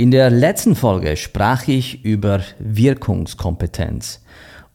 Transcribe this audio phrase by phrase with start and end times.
[0.00, 4.22] In der letzten Folge sprach ich über Wirkungskompetenz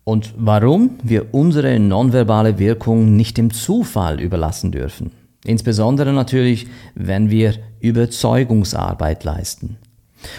[0.03, 5.13] und warum wir unsere nonverbale Wirkung nicht dem Zufall überlassen dürfen.
[5.45, 9.77] Insbesondere natürlich, wenn wir Überzeugungsarbeit leisten.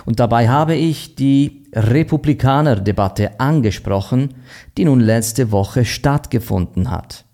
[0.04, 4.35] Und dabei habe ich die Republikaner-Debatte angesprochen,
[4.77, 7.25] die nun letzte Woche stattgefunden hat.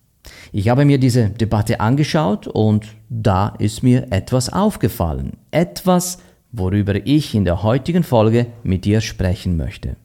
[0.53, 5.33] Ich habe mir diese Debatte angeschaut und da ist mir etwas aufgefallen.
[5.51, 6.19] Etwas,
[6.53, 9.97] worüber ich in der heutigen Folge mit dir sprechen möchte.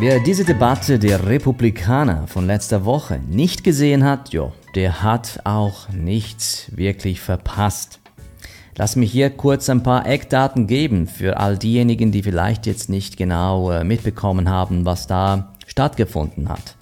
[0.00, 5.88] Wer diese Debatte der Republikaner von letzter Woche nicht gesehen hat, jo, der hat auch
[5.88, 7.98] nichts wirklich verpasst.
[8.78, 13.16] Lass mich hier kurz ein paar Eckdaten geben für all diejenigen, die vielleicht jetzt nicht
[13.16, 16.76] genau äh, mitbekommen haben, was da stattgefunden hat.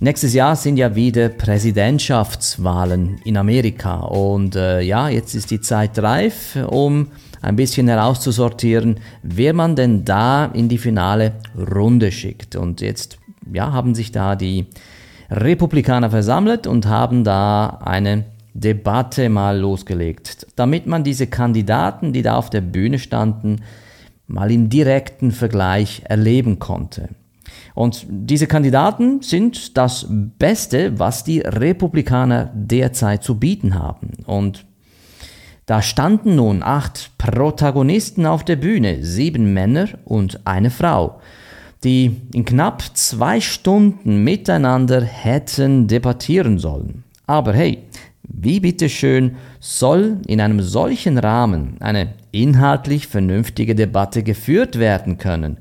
[0.00, 5.98] Nächstes Jahr sind ja wieder Präsidentschaftswahlen in Amerika und äh, ja, jetzt ist die Zeit
[5.98, 7.08] reif, um
[7.42, 12.56] ein bisschen herauszusortieren, wer man denn da in die finale Runde schickt.
[12.56, 13.18] Und jetzt
[13.52, 14.68] ja, haben sich da die
[15.30, 22.36] Republikaner versammelt und haben da eine Debatte mal losgelegt, damit man diese Kandidaten, die da
[22.36, 23.62] auf der Bühne standen,
[24.26, 27.10] mal im direkten Vergleich erleben konnte.
[27.74, 34.10] Und diese Kandidaten sind das Beste, was die Republikaner derzeit zu bieten haben.
[34.26, 34.64] Und
[35.66, 41.20] da standen nun acht Protagonisten auf der Bühne, sieben Männer und eine Frau,
[41.84, 47.04] die in knapp zwei Stunden miteinander hätten debattieren sollen.
[47.26, 47.84] Aber hey,
[48.32, 55.58] wie bitteschön soll in einem solchen Rahmen eine inhaltlich vernünftige Debatte geführt werden können?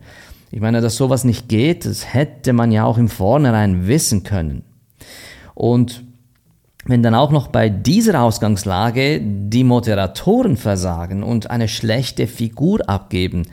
[0.51, 4.63] Ich meine, dass sowas nicht geht, das hätte man ja auch im Vornherein wissen können.
[5.53, 6.03] Und
[6.85, 13.43] wenn dann auch noch bei dieser Ausgangslage die Moderatoren versagen und eine schlechte Figur abgeben,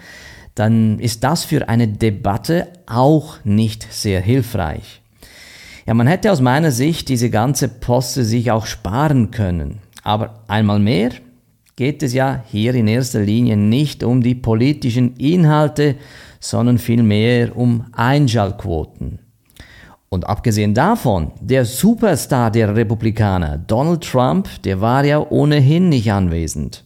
[0.54, 5.02] dann ist das für eine Debatte auch nicht sehr hilfreich.
[5.86, 9.78] Ja, man hätte aus meiner Sicht diese ganze Posse sich auch sparen können.
[10.02, 11.10] Aber einmal mehr
[11.76, 15.94] geht es ja hier in erster Linie nicht um die politischen Inhalte,
[16.41, 19.20] sondern vielmehr um Einschaltquoten.
[20.08, 26.84] Und abgesehen davon, der Superstar der Republikaner, Donald Trump, der war ja ohnehin nicht anwesend.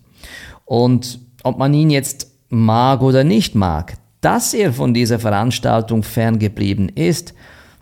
[0.66, 6.90] Und ob man ihn jetzt mag oder nicht mag, dass er von dieser Veranstaltung ferngeblieben
[6.90, 7.32] ist,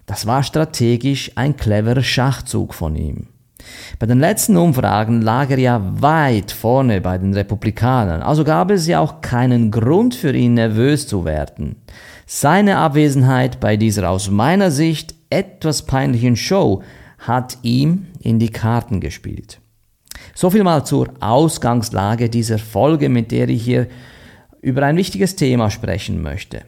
[0.09, 3.29] das war strategisch ein cleverer Schachzug von ihm.
[3.99, 8.87] Bei den letzten Umfragen lag er ja weit vorne bei den Republikanern, also gab es
[8.87, 11.77] ja auch keinen Grund für ihn nervös zu werden.
[12.27, 16.83] Seine Abwesenheit bei dieser aus meiner Sicht etwas peinlichen Show
[17.19, 19.61] hat ihm in die Karten gespielt.
[20.35, 23.89] So viel mal zur Ausgangslage dieser Folge, mit der ich hier
[24.63, 26.63] über ein wichtiges Thema sprechen möchte.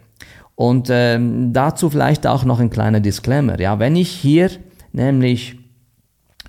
[0.60, 3.59] Und ähm, dazu vielleicht auch noch ein kleiner Disclaimer.
[3.59, 4.50] Ja, wenn ich hier
[4.93, 5.56] nämlich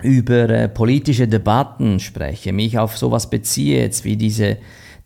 [0.02, 4.58] über äh, politische Debatten spreche, mich auf sowas beziehe, jetzt wie diese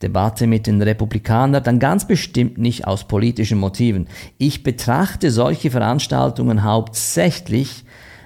[0.02, 4.08] Debatte mit den Republikanern, dann ganz bestimmt nicht aus politischen Motiven.
[4.38, 7.84] Ich betrachte solche Veranstaltungen hauptsächlich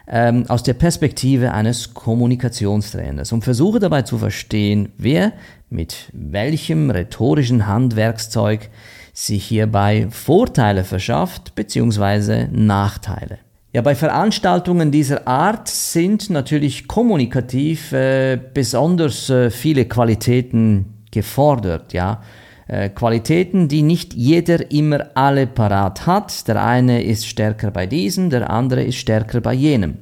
[0.08, 5.34] ähm, aus der Perspektive eines Kommunikationstrainers und versuche dabei zu verstehen, wer
[5.68, 8.70] mit welchem rhetorischen Handwerkszeug
[9.26, 12.46] sich hierbei Vorteile verschafft bzw.
[12.50, 13.38] Nachteile.
[13.72, 22.22] Ja, bei Veranstaltungen dieser Art sind natürlich kommunikativ äh, besonders äh, viele Qualitäten gefordert, ja.
[22.66, 26.48] Äh, Qualitäten, die nicht jeder immer alle parat hat.
[26.48, 29.98] Der eine ist stärker bei diesem, der andere ist stärker bei jenem.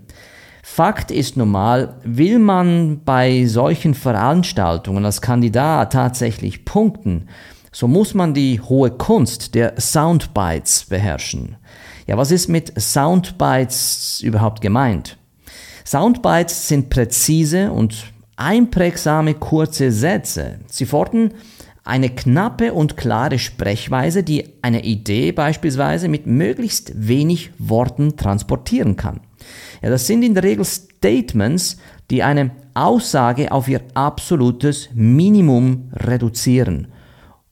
[0.63, 7.29] Fakt ist normal, will man bei solchen Veranstaltungen als Kandidat tatsächlich punkten,
[7.73, 11.57] so muss man die hohe Kunst der Soundbites beherrschen.
[12.07, 15.19] Ja, was ist mit Soundbites überhaupt gemeint?
[15.85, 20.61] Soundbites sind präzise und einprägsame kurze Sätze.
[20.67, 21.33] Sie fordern
[21.85, 29.21] eine knappe und klare Sprechweise, die eine Idee beispielsweise mit möglichst wenig Worten transportieren kann.
[29.83, 31.79] Ja, das sind in der Regel Statements,
[32.11, 36.89] die eine Aussage auf ihr absolutes Minimum reduzieren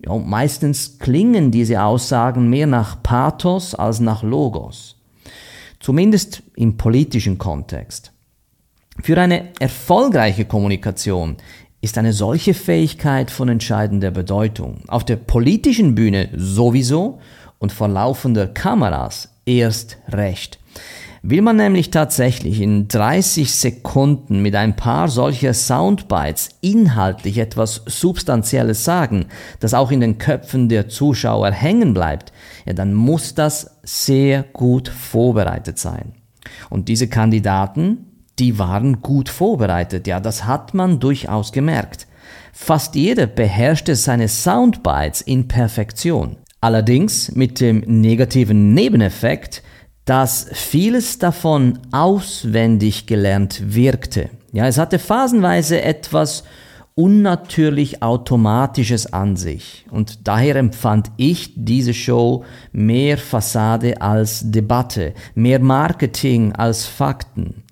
[0.05, 4.97] ja, meistens klingen diese Aussagen mehr nach Pathos als nach Logos.
[5.81, 8.13] Zumindest im politischen Kontext.
[9.03, 11.37] Für eine erfolgreiche Kommunikation
[11.81, 14.81] ist eine solche Fähigkeit von entscheidender Bedeutung.
[14.89, 17.21] Auf der politischen Bühne sowieso
[17.59, 20.59] und vor laufender Kameras erst recht.
[21.29, 28.85] Will man nämlich tatsächlich in 30 Sekunden mit ein paar solcher Soundbites inhaltlich etwas Substanzielles
[28.85, 29.27] sagen,
[29.59, 32.33] das auch in den Köpfen der Zuschauer hängen bleibt,
[32.65, 36.13] ja, dann muss das sehr gut vorbereitet sein.
[36.71, 42.07] Und diese Kandidaten, die waren gut vorbereitet, ja, das hat man durchaus gemerkt.
[42.53, 46.37] Fast jeder beherrschte seine Soundbites in Perfektion.
[46.61, 49.65] Allerdings mit dem negativen Nebeneffekt,
[50.07, 54.31] dass vieles davon auswendig gelernt wirkte.
[54.53, 56.45] Ja, es hatte phasenweise etwas
[56.95, 59.85] unnatürlich Automatisches an sich.
[59.91, 67.65] Und daher empfand ich diese Show mehr Fassade als Debatte, mehr Marketing als Fakten.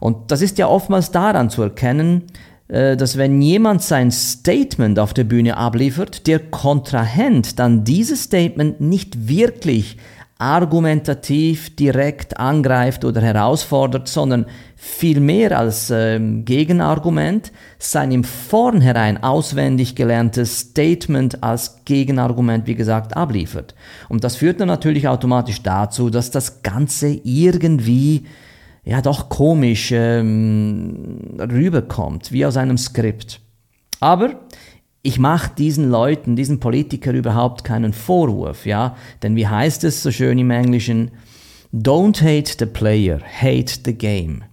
[0.00, 2.24] Und das ist ja oftmals daran zu erkennen,
[2.68, 8.80] äh, dass wenn jemand sein Statement auf der Bühne abliefert, der Kontrahent dann dieses Statement
[8.80, 9.96] nicht wirklich
[10.40, 20.60] argumentativ direkt angreift oder herausfordert, sondern vielmehr als ähm, Gegenargument sein im Vornherein auswendig gelerntes
[20.60, 23.74] Statement als Gegenargument, wie gesagt, abliefert.
[24.08, 28.24] Und das führt dann natürlich automatisch dazu, dass das Ganze irgendwie
[28.82, 33.42] ja doch komisch ähm, rüberkommt, wie aus einem Skript.
[34.00, 34.40] Aber
[35.02, 40.10] ich mache diesen Leuten, diesen Politikern überhaupt keinen Vorwurf, ja, denn wie heißt es so
[40.10, 41.10] schön im Englischen?
[41.72, 44.44] Don't hate the player, hate the game.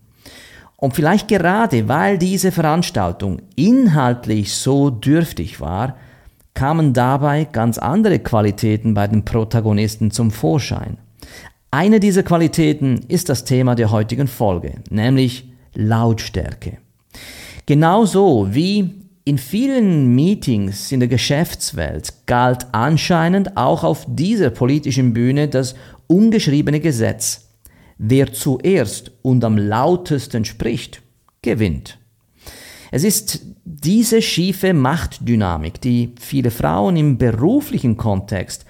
[0.78, 5.98] Und vielleicht gerade weil diese Veranstaltung inhaltlich so dürftig war,
[6.54, 10.98] kamen dabei ganz andere Qualitäten bei den Protagonisten zum Vorschein.
[11.72, 16.78] Eine dieser Qualitäten ist das Thema der heutigen Folge, nämlich Lautstärke.
[17.66, 25.50] Genauso wie in vielen Meetings in der Geschäftswelt galt anscheinend auch auf dieser politischen Bühne
[25.50, 25.76] das
[26.08, 27.50] ungeschriebene Gesetz.
[27.98, 31.02] Wer zuerst und am lautesten spricht,
[31.42, 32.00] gewinnt.
[32.90, 38.66] Es ist diese schiefe Machtdynamik, die viele Frauen im beruflichen Kontext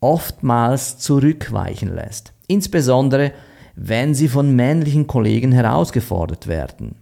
[0.00, 3.32] oftmals zurückweichen lässt, insbesondere
[3.76, 6.96] wenn sie von männlichen Kollegen herausgefordert werden.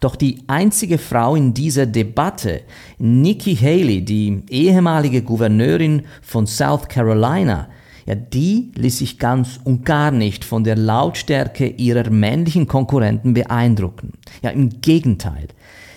[0.00, 2.62] Doch die einzige Frau in dieser Debatte,
[2.98, 7.68] Nikki Haley, die ehemalige Gouverneurin von South Carolina,
[8.06, 14.12] ja, die ließ sich ganz und gar nicht von der Lautstärke ihrer männlichen Konkurrenten beeindrucken.
[14.40, 15.48] Ja, im Gegenteil.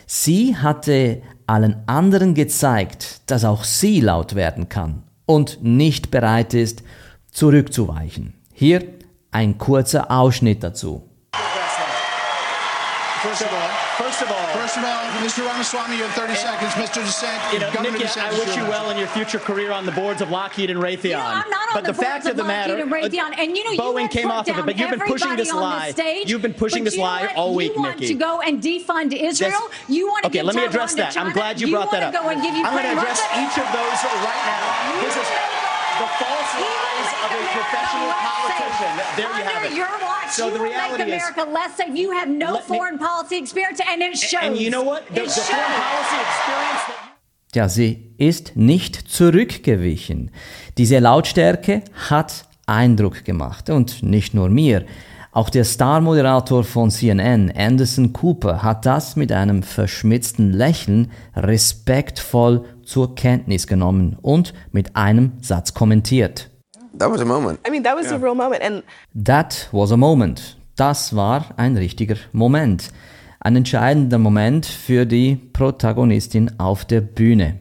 [0.07, 6.83] Sie hatte allen anderen gezeigt, dass auch sie laut werden kann und nicht bereit ist,
[7.31, 8.33] zurückzuweichen.
[8.53, 8.83] Hier
[9.31, 11.03] ein kurzer Ausschnitt dazu.
[13.21, 15.45] First of all, first of all, first of all, Mr.
[15.45, 16.71] Ramaswamy, you have 30 seconds.
[16.73, 17.01] Mr.
[17.03, 19.85] DeSantis, you know, Governor Nikki, DeSantis, I wish you well in your future career on
[19.85, 21.03] the boards of Lockheed and Raytheon.
[21.03, 23.37] You know, I'm not on but the, the, fact boards of the matter, and Raytheon,
[23.37, 25.91] and you know, Boeing you came off of it, but you've been pushing this lie.
[25.91, 27.75] Stage, you've been pushing this you lie want, all week, Nikki.
[27.75, 28.13] you want Nikki.
[28.13, 29.51] to go and defund Israel.
[29.69, 31.17] This, you want to okay, give let me address to that.
[31.17, 32.13] I'm glad you, you brought that up.
[32.13, 35.01] Go and give I'm going to address each of those right now.
[35.01, 35.27] This is
[35.99, 36.90] the false lies
[37.23, 38.91] of a professional politician.
[39.15, 39.73] There you have it.
[39.77, 41.95] Your watch, so you the reality make America is, less safe.
[41.95, 44.43] You have no foreign me, policy experience, and it shows.
[44.43, 45.07] And you know what?
[45.07, 47.11] The, the foreign policy experience that
[47.53, 50.31] ja, sie ist nicht zurückgewichen.
[50.77, 54.85] Diese Lautstärke hat Eindruck gemacht und nicht nur mir.
[55.33, 63.15] Auch der Star-Moderator von CNN, Anderson Cooper, hat das mit einem verschmitzten Lächeln respektvoll zur
[63.15, 66.50] Kenntnis genommen und mit einem Satz kommentiert.
[67.01, 67.59] That was a moment.
[67.65, 68.15] I mean, that was yeah.
[68.15, 68.61] a real moment.
[68.61, 68.83] And
[69.15, 70.55] That was a moment.
[70.75, 72.91] Das war ein richtiger Moment.
[73.39, 77.57] Ein entscheidender Moment für die Protagonistin auf der Bühne.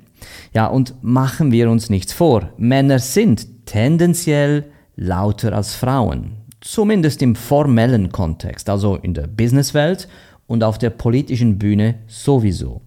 [0.52, 2.50] Ja, und machen wir uns nichts vor.
[2.58, 6.32] Männer sind tendenziell lauter als Frauen.
[6.60, 10.06] Zumindest im formellen Kontext, also in der Businesswelt
[10.48, 12.82] und auf der politischen Bühne sowieso.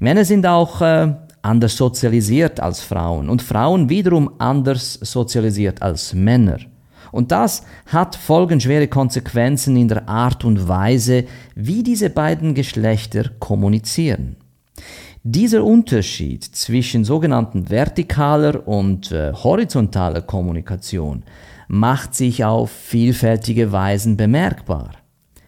[0.00, 6.58] Männer sind auch äh, anders sozialisiert als Frauen und Frauen wiederum anders sozialisiert als Männer.
[7.10, 14.36] Und das hat folgenschwere Konsequenzen in der Art und Weise, wie diese beiden Geschlechter kommunizieren.
[15.22, 21.22] Dieser Unterschied zwischen sogenannten vertikaler und äh, horizontaler Kommunikation
[21.68, 24.90] macht sich auf vielfältige Weisen bemerkbar.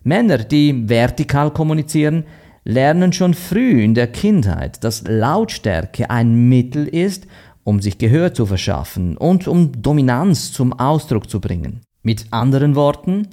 [0.05, 2.25] Männer, die vertikal kommunizieren,
[2.65, 7.27] lernen schon früh in der Kindheit, dass Lautstärke ein Mittel ist,
[7.63, 11.81] um sich Gehör zu verschaffen und um Dominanz zum Ausdruck zu bringen.
[12.03, 13.29] Mit anderen Worten,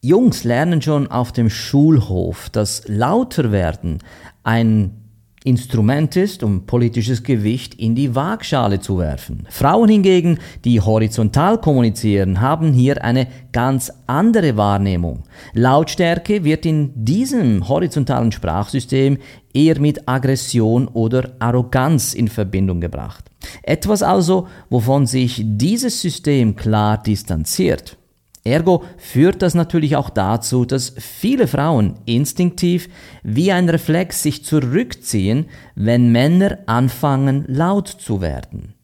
[0.00, 3.98] Jungs lernen schon auf dem Schulhof, dass lauter werden
[4.42, 5.03] ein
[5.46, 9.46] Instrument ist, um politisches Gewicht in die Waagschale zu werfen.
[9.50, 15.24] Frauen hingegen, die horizontal kommunizieren, haben hier eine ganz andere Wahrnehmung.
[15.52, 19.18] Lautstärke wird in diesem horizontalen Sprachsystem
[19.52, 23.30] eher mit Aggression oder Arroganz in Verbindung gebracht.
[23.62, 27.98] Etwas also, wovon sich dieses System klar distanziert.
[28.44, 32.90] Ergo führt das natürlich auch dazu, dass viele Frauen instinktiv
[33.22, 38.74] wie ein Reflex sich zurückziehen, wenn Männer anfangen laut zu werden.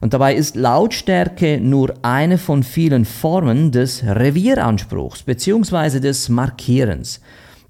[0.00, 6.00] Und dabei ist Lautstärke nur eine von vielen Formen des Revieranspruchs bzw.
[6.00, 7.20] des Markierens.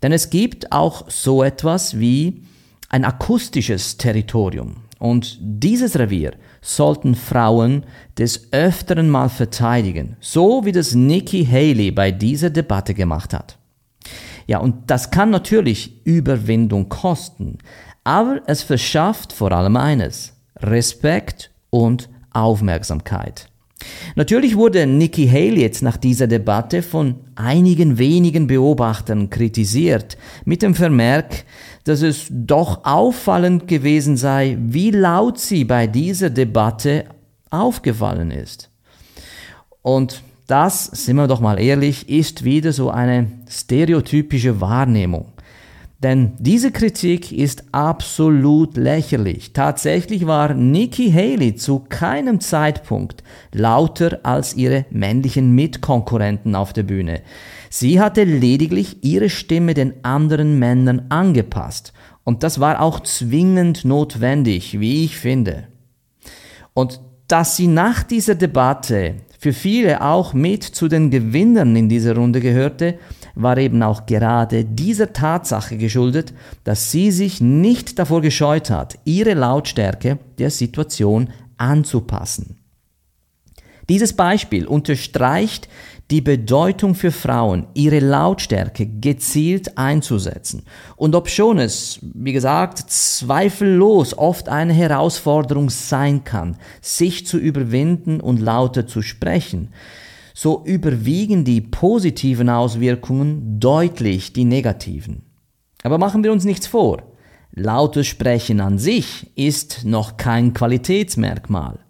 [0.05, 2.45] Denn es gibt auch so etwas wie
[2.89, 4.77] ein akustisches Territorium.
[5.01, 7.85] Und dieses Revier sollten Frauen
[8.19, 13.59] des Öfteren mal verteidigen, so wie das Nikki Haley bei dieser Debatte gemacht hat.
[14.47, 17.59] Ja, und das kann natürlich Überwindung kosten,
[18.05, 23.51] aber es verschafft vor allem eines, Respekt und Aufmerksamkeit.
[24.15, 30.75] Natürlich wurde Nikki Haley jetzt nach dieser Debatte von einigen wenigen Beobachtern kritisiert, mit dem
[30.75, 31.45] Vermerk,
[31.85, 37.07] dass es doch auffallend gewesen sei, wie laut sie bei dieser Debatte
[37.51, 38.71] aufgefallen ist.
[39.83, 45.33] Und das, sind wir doch mal ehrlich, ist wieder so eine stereotypische Wahrnehmung.
[46.03, 49.53] Denn diese Kritik ist absolut lächerlich.
[49.53, 57.21] Tatsächlich war Nikki Haley zu keinem Zeitpunkt lauter als ihre männlichen Mitkonkurrenten auf der Bühne.
[57.69, 61.93] Sie hatte lediglich ihre Stimme den anderen Männern angepasst.
[62.25, 65.69] Und das war auch zwingend notwendig, wie ich finde.
[66.73, 72.17] Und dass sie nach dieser Debatte für viele auch mit zu den Gewinnern in dieser
[72.17, 72.99] Runde gehörte,
[73.35, 76.33] war eben auch gerade dieser Tatsache geschuldet,
[76.65, 82.59] dass sie sich nicht davor gescheut hat, ihre Lautstärke der Situation anzupassen.
[83.89, 85.69] Dieses Beispiel unterstreicht
[86.11, 90.65] die Bedeutung für Frauen, ihre Lautstärke gezielt einzusetzen.
[90.97, 98.21] Und ob schon es, wie gesagt, zweifellos oft eine Herausforderung sein kann, sich zu überwinden
[98.21, 99.73] und lauter zu sprechen,
[100.41, 105.21] so überwiegen die positiven Auswirkungen deutlich die negativen.
[105.83, 107.03] Aber machen wir uns nichts vor.
[107.53, 111.81] Lautes Sprechen an sich ist noch kein Qualitätsmerkmal.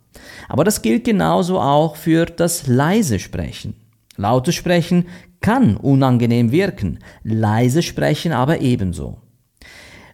[0.48, 3.76] Aber das gilt genauso auch für das leise Sprechen.
[4.16, 5.06] Lautes Sprechen
[5.40, 9.18] kann unangenehm wirken, leise Sprechen aber ebenso.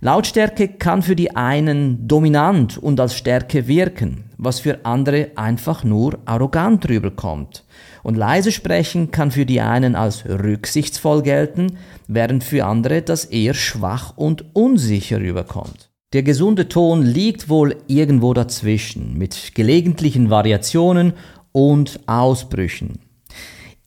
[0.00, 6.18] Lautstärke kann für die einen dominant und als Stärke wirken, was für andere einfach nur
[6.24, 7.64] arrogant rüberkommt.
[8.02, 13.54] Und leise sprechen kann für die einen als rücksichtsvoll gelten, während für andere das eher
[13.54, 15.90] schwach und unsicher rüberkommt.
[16.12, 21.14] Der gesunde Ton liegt wohl irgendwo dazwischen, mit gelegentlichen Variationen
[21.52, 23.00] und Ausbrüchen.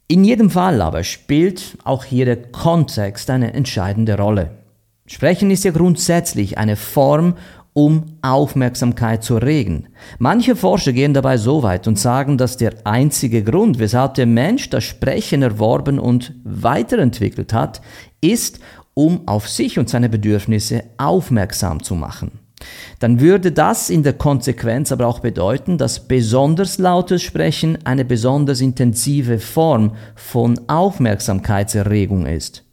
[0.07, 4.51] In jedem Fall aber spielt auch hier der Kontext eine entscheidende Rolle.
[5.05, 7.35] Sprechen ist ja grundsätzlich eine Form,
[7.79, 9.87] um Aufmerksamkeit zu regen.
[10.17, 14.69] Manche Forscher gehen dabei so weit und sagen, dass der einzige Grund, weshalb der Mensch
[14.69, 17.79] das Sprechen erworben und weiterentwickelt hat,
[18.19, 18.59] ist,
[18.95, 22.31] um auf sich und seine Bedürfnisse aufmerksam zu machen
[22.99, 28.59] dann würde das in der Konsequenz aber auch bedeuten, dass besonders lautes Sprechen eine besonders
[28.59, 32.65] intensive Form von Aufmerksamkeitserregung ist.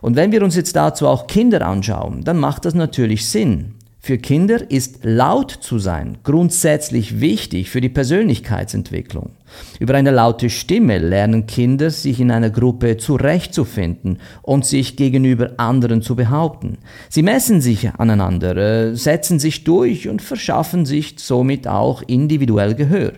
[0.00, 3.74] Und wenn wir uns jetzt dazu auch Kinder anschauen, dann macht das natürlich Sinn.
[4.04, 9.30] Für Kinder ist laut zu sein grundsätzlich wichtig für die Persönlichkeitsentwicklung.
[9.78, 16.02] Über eine laute Stimme lernen Kinder, sich in einer Gruppe zurechtzufinden und sich gegenüber anderen
[16.02, 16.78] zu behaupten.
[17.10, 23.12] Sie messen sich aneinander, äh, setzen sich durch und verschaffen sich somit auch individuell Gehör.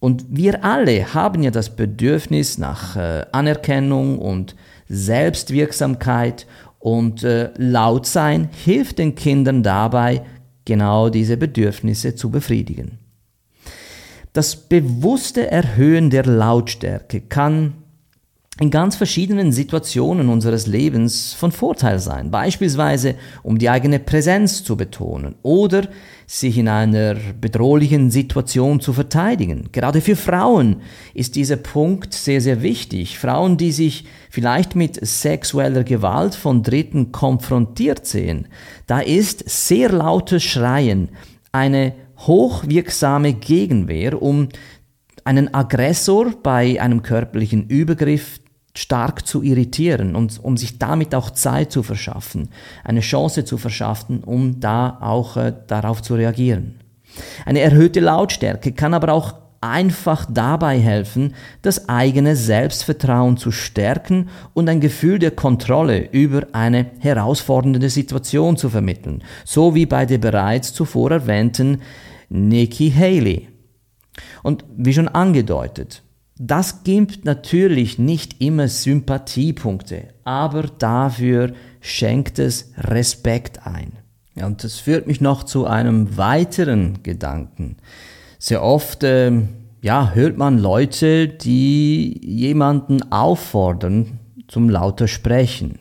[0.00, 4.56] Und wir alle haben ja das Bedürfnis nach äh, Anerkennung und
[4.88, 6.46] Selbstwirksamkeit
[6.78, 10.22] und äh, laut sein hilft den Kindern dabei,
[10.64, 12.98] genau diese Bedürfnisse zu befriedigen.
[14.32, 17.77] Das bewusste Erhöhen der Lautstärke kann
[18.60, 24.76] in ganz verschiedenen Situationen unseres Lebens von Vorteil sein, beispielsweise um die eigene Präsenz zu
[24.76, 25.86] betonen oder
[26.26, 29.68] sich in einer bedrohlichen Situation zu verteidigen.
[29.70, 30.82] Gerade für Frauen
[31.14, 33.18] ist dieser Punkt sehr, sehr wichtig.
[33.18, 38.48] Frauen, die sich vielleicht mit sexueller Gewalt von Dritten konfrontiert sehen,
[38.86, 41.10] da ist sehr lautes Schreien
[41.52, 44.48] eine hochwirksame Gegenwehr, um
[45.22, 48.40] einen Aggressor bei einem körperlichen Übergriff
[48.78, 52.50] stark zu irritieren und um sich damit auch Zeit zu verschaffen,
[52.84, 56.78] eine Chance zu verschaffen, um da auch äh, darauf zu reagieren.
[57.44, 64.68] Eine erhöhte Lautstärke kann aber auch einfach dabei helfen, das eigene Selbstvertrauen zu stärken und
[64.68, 70.72] ein Gefühl der Kontrolle über eine herausfordernde Situation zu vermitteln, so wie bei der bereits
[70.72, 71.82] zuvor erwähnten
[72.28, 73.48] Nikki Haley.
[74.44, 76.04] Und wie schon angedeutet,
[76.38, 83.92] das gibt natürlich nicht immer Sympathiepunkte, aber dafür schenkt es Respekt ein.
[84.36, 87.76] Und das führt mich noch zu einem weiteren Gedanken.
[88.38, 89.32] Sehr oft äh,
[89.82, 95.80] ja, hört man Leute, die jemanden auffordern zum lauter Sprechen.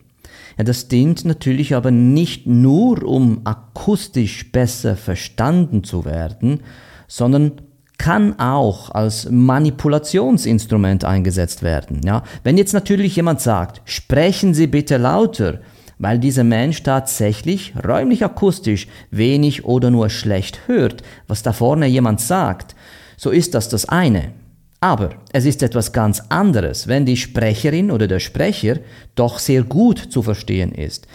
[0.57, 6.61] Ja, das dient natürlich aber nicht nur, um akustisch besser verstanden zu werden,
[7.07, 7.53] sondern
[7.97, 12.01] kann auch als Manipulationsinstrument eingesetzt werden.
[12.05, 12.23] Ja?
[12.43, 15.59] Wenn jetzt natürlich jemand sagt, sprechen Sie bitte lauter,
[15.99, 22.21] weil dieser Mensch tatsächlich räumlich akustisch wenig oder nur schlecht hört, was da vorne jemand
[22.21, 22.75] sagt,
[23.17, 24.31] so ist das das eine.
[24.79, 28.77] Aber es ist etwas ganz anderes, wenn die Sprecherin oder der Sprecher
[29.15, 31.07] doch sehr gut zu verstehen ist.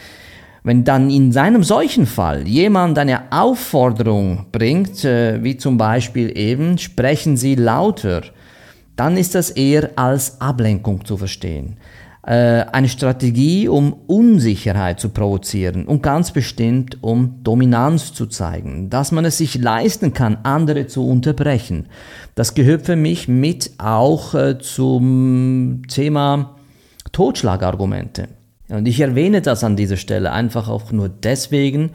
[0.65, 6.79] Wenn dann in seinem solchen Fall jemand eine Aufforderung bringt, äh, wie zum Beispiel eben,
[6.79, 8.23] sprechen Sie lauter,
[8.95, 11.79] dann ist das eher als Ablenkung zu verstehen.
[12.25, 19.11] Äh, eine Strategie, um Unsicherheit zu provozieren und ganz bestimmt um Dominanz zu zeigen, dass
[19.11, 21.87] man es sich leisten kann, andere zu unterbrechen.
[22.37, 26.55] Das gehört für mich mit auch äh, zum Thema
[27.11, 28.29] Totschlagargumente.
[28.73, 31.91] Und ich erwähne das an dieser Stelle einfach auch nur deswegen,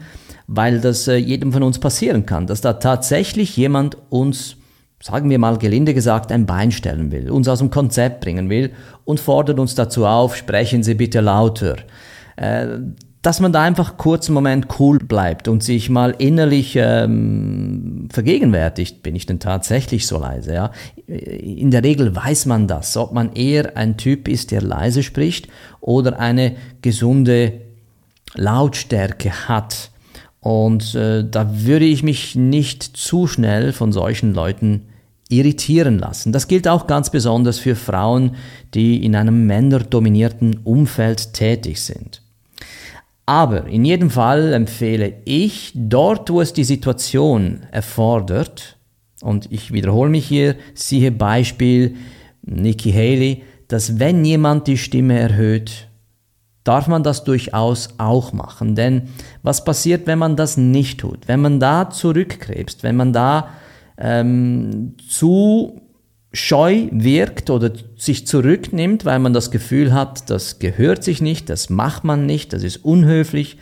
[0.46, 4.56] weil das äh, jedem von uns passieren kann, dass da tatsächlich jemand uns,
[5.02, 8.70] sagen wir mal gelinde gesagt, ein Bein stellen will, uns aus dem Konzept bringen will
[9.04, 11.76] und fordert uns dazu auf, sprechen Sie bitte lauter.
[13.28, 19.02] Dass man da einfach kurz einen Moment cool bleibt und sich mal innerlich ähm, vergegenwärtigt,
[19.02, 20.54] bin ich denn tatsächlich so leise?
[20.54, 20.70] Ja?
[21.06, 25.48] In der Regel weiß man das, ob man eher ein Typ ist, der leise spricht
[25.82, 27.52] oder eine gesunde
[28.32, 29.90] Lautstärke hat.
[30.40, 34.84] Und äh, da würde ich mich nicht zu schnell von solchen Leuten
[35.28, 36.32] irritieren lassen.
[36.32, 38.36] Das gilt auch ganz besonders für Frauen,
[38.72, 42.22] die in einem männerdominierten Umfeld tätig sind.
[43.28, 48.78] Aber in jedem Fall empfehle ich, dort wo es die Situation erfordert,
[49.20, 51.96] und ich wiederhole mich hier, siehe Beispiel
[52.40, 55.88] Nikki Haley, dass wenn jemand die Stimme erhöht,
[56.64, 58.74] darf man das durchaus auch machen.
[58.74, 59.10] Denn
[59.42, 61.28] was passiert, wenn man das nicht tut?
[61.28, 63.50] Wenn man da zurückkrebst, wenn man da
[63.98, 65.82] ähm, zu
[66.32, 71.70] scheu wirkt oder sich zurücknimmt, weil man das Gefühl hat, das gehört sich nicht, das
[71.70, 73.58] macht man nicht, das ist unhöflich,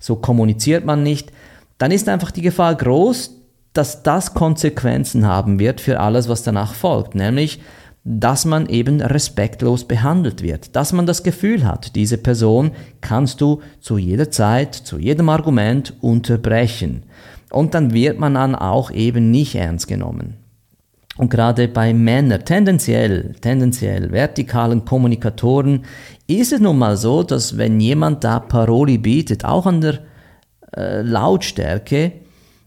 [0.00, 1.32] so kommuniziert man nicht,
[1.78, 3.32] dann ist einfach die Gefahr groß,
[3.74, 7.60] dass das Konsequenzen haben wird für alles, was danach folgt, nämlich
[8.08, 13.62] dass man eben respektlos behandelt wird, dass man das Gefühl hat, diese Person kannst du
[13.80, 17.02] zu jeder Zeit, zu jedem Argument unterbrechen.
[17.50, 20.36] Und dann wird man dann auch eben nicht ernst genommen.
[21.16, 25.84] Und gerade bei Männern, tendenziell, tendenziell vertikalen Kommunikatoren,
[26.26, 30.00] ist es nun mal so, dass wenn jemand da Paroli bietet, auch an der
[30.76, 32.12] äh, Lautstärke,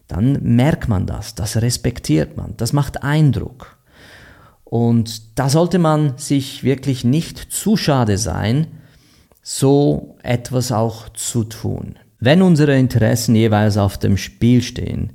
[0.08, 3.78] dann merkt man das, das respektiert man, das macht Eindruck.
[4.64, 8.66] Und da sollte man sich wirklich nicht zu schade sein,
[9.42, 11.96] so etwas auch zu tun.
[12.18, 15.12] Wenn unsere Interessen jeweils auf dem Spiel stehen,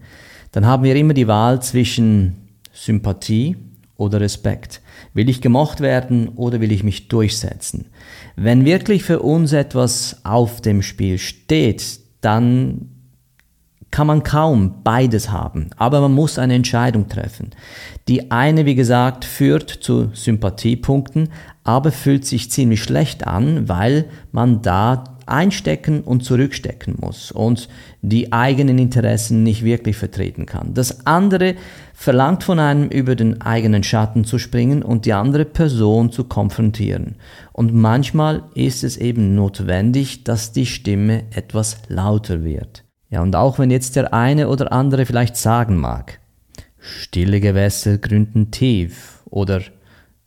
[0.52, 2.45] dann haben wir immer die Wahl zwischen
[2.76, 3.56] Sympathie
[3.98, 4.82] oder Respekt?
[5.14, 7.88] Will ich gemocht werden oder will ich mich durchsetzen?
[8.36, 12.90] Wenn wirklich für uns etwas auf dem Spiel steht, dann
[13.92, 17.52] kann man kaum beides haben, aber man muss eine Entscheidung treffen.
[18.10, 21.30] Die eine, wie gesagt, führt zu Sympathiepunkten,
[21.64, 27.70] aber fühlt sich ziemlich schlecht an, weil man da einstecken und zurückstecken muss und
[28.02, 30.74] die eigenen Interessen nicht wirklich vertreten kann.
[30.74, 31.56] Das andere
[31.94, 37.16] verlangt von einem über den eigenen Schatten zu springen und die andere Person zu konfrontieren.
[37.54, 42.84] Und manchmal ist es eben notwendig, dass die Stimme etwas lauter wird.
[43.10, 46.20] Ja, und auch wenn jetzt der eine oder andere vielleicht sagen mag,
[46.78, 49.62] stille Gewässer gründen tief oder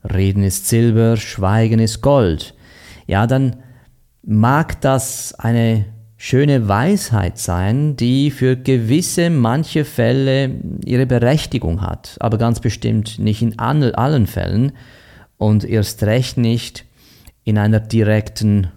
[0.03, 2.55] Reden ist Silber, Schweigen ist Gold,
[3.07, 3.57] ja, dann
[4.29, 5.87] mag das eine
[6.19, 10.51] schöne Weisheit sein, die für gewisse manche Fälle
[10.85, 14.73] ihre Berechtigung hat, aber ganz bestimmt nicht in allen Fällen
[15.38, 16.85] und erst recht nicht
[17.45, 18.69] in einer direkten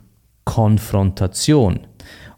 [0.46, 1.82] Konfrontation.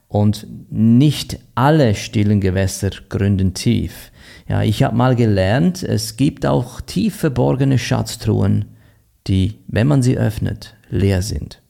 [0.08, 4.12] Und nicht alle stillen Gewässer gründen tief.
[4.48, 8.66] Ja, ich habe mal gelernt, es gibt auch tief verborgene Schatztruhen,
[9.26, 11.64] die, wenn man sie öffnet, leer sind.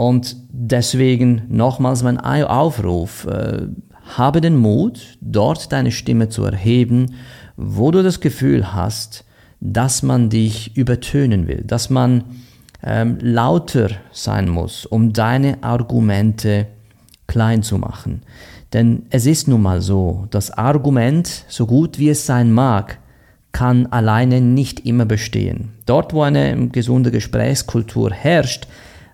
[0.00, 3.66] Und deswegen nochmals mein Aufruf, äh,
[4.16, 7.16] habe den Mut, dort deine Stimme zu erheben,
[7.56, 9.24] wo du das Gefühl hast,
[9.60, 12.22] dass man dich übertönen will, dass man
[12.80, 16.68] ähm, lauter sein muss, um deine Argumente
[17.26, 18.22] klein zu machen.
[18.72, 22.98] Denn es ist nun mal so, das Argument, so gut wie es sein mag,
[23.50, 25.70] kann alleine nicht immer bestehen.
[25.86, 28.68] Dort, wo eine gesunde Gesprächskultur herrscht,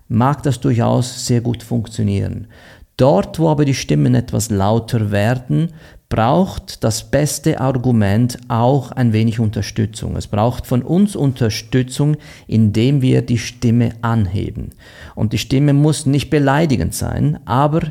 [0.09, 2.49] mag das durchaus sehr gut funktionieren.
[2.97, 5.73] Dort, wo aber die Stimmen etwas lauter werden,
[6.09, 10.17] braucht das beste Argument auch ein wenig Unterstützung.
[10.17, 14.71] Es braucht von uns Unterstützung, indem wir die Stimme anheben.
[15.17, 17.91] Und die Stimme muss nicht beleidigend sein, aber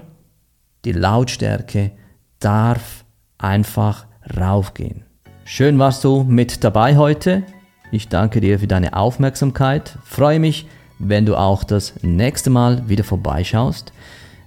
[0.86, 1.92] die Lautstärke
[2.40, 3.04] darf
[3.38, 4.06] einfach
[4.38, 5.04] raufgehen.
[5.44, 7.44] Schön warst du mit dabei heute.
[7.92, 9.98] Ich danke dir für deine Aufmerksamkeit.
[10.06, 10.66] Freue mich,
[11.00, 13.92] wenn du auch das nächste Mal wieder vorbeischaust.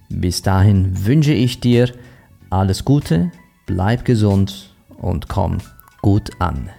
[0.09, 1.93] Bis dahin wünsche ich dir
[2.51, 3.33] alles Gute,
[3.67, 5.59] bleib gesund und komm
[6.01, 6.71] gut an.